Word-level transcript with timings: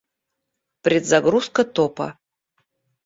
Предзагрузка 0.83 1.61
топа 1.75 2.07